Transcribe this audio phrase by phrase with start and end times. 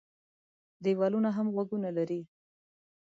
[0.83, 2.21] ديوالونه هم غوږونه لري.